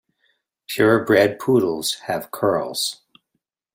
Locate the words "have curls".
2.07-3.01